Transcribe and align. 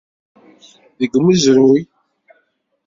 Deg 0.99 1.11
umezruy. 1.19 1.81